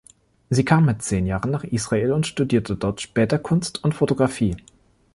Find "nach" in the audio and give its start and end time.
1.51-1.63